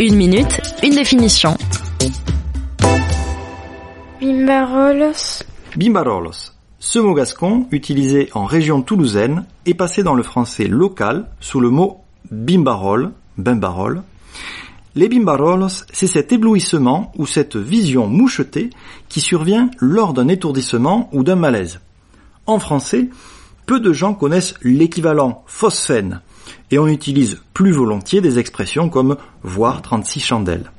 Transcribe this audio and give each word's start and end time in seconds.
Une 0.00 0.16
minute, 0.16 0.60
une 0.82 0.94
définition. 0.94 1.56
Bimbarolos. 4.20 5.44
Bimbarolos. 5.76 6.52
Ce 6.78 6.98
mot 6.98 7.14
gascon, 7.14 7.66
utilisé 7.70 8.30
en 8.34 8.44
région 8.44 8.82
toulousaine, 8.82 9.44
est 9.66 9.74
passé 9.74 10.02
dans 10.02 10.14
le 10.14 10.22
français 10.22 10.66
local 10.66 11.26
sous 11.40 11.60
le 11.60 11.70
mot 11.70 12.00
bimbarol, 12.30 13.12
bimbarol. 13.38 14.02
Les 14.94 15.08
bimbarolos, 15.08 15.84
c'est 15.92 16.06
cet 16.06 16.32
éblouissement 16.32 17.12
ou 17.16 17.26
cette 17.26 17.56
vision 17.56 18.08
mouchetée 18.08 18.70
qui 19.08 19.20
survient 19.20 19.70
lors 19.78 20.14
d'un 20.14 20.28
étourdissement 20.28 21.08
ou 21.12 21.22
d'un 21.22 21.36
malaise. 21.36 21.80
En 22.46 22.58
français, 22.58 23.08
peu 23.72 23.80
de 23.80 23.94
gens 23.94 24.12
connaissent 24.12 24.52
l'équivalent 24.60 25.44
phosphène 25.46 26.20
et 26.70 26.78
on 26.78 26.88
utilise 26.88 27.40
plus 27.54 27.72
volontiers 27.72 28.20
des 28.20 28.38
expressions 28.38 28.90
comme 28.90 29.16
voir 29.42 29.80
36 29.80 30.20
chandelles. 30.20 30.70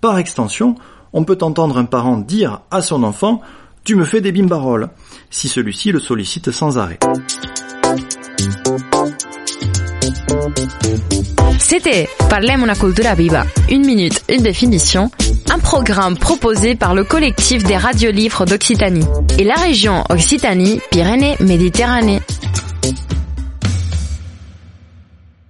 Par 0.00 0.16
extension, 0.16 0.76
on 1.12 1.24
peut 1.24 1.38
entendre 1.40 1.76
un 1.76 1.86
parent 1.86 2.18
dire 2.18 2.60
à 2.70 2.82
son 2.82 3.02
enfant 3.02 3.40
Tu 3.82 3.96
me 3.96 4.04
fais 4.04 4.20
des 4.20 4.30
bimbaroles 4.30 4.90
si 5.28 5.48
celui-ci 5.48 5.90
le 5.90 5.98
sollicite 5.98 6.52
sans 6.52 6.78
arrêt. 6.78 7.00
C'était 11.58 12.08
Parlem 12.28 12.62
una 12.62 12.76
cultura 12.76 13.16
viva. 13.16 13.44
Une 13.70 13.84
minute, 13.84 14.22
une 14.28 14.42
définition. 14.42 15.10
Programme 15.70 16.18
proposé 16.18 16.74
par 16.74 16.96
le 16.96 17.04
collectif 17.04 17.62
des 17.62 17.76
radiolivres 17.76 18.44
d'Occitanie 18.44 19.04
et 19.38 19.44
la 19.44 19.54
région 19.54 20.02
Occitanie-Pyrénées-Méditerranée. 20.08 22.20